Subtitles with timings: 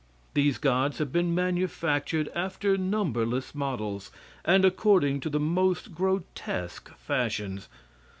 [0.33, 4.09] These gods have been manufactured after numberless models,
[4.43, 7.67] and according to the most grotesque fashions.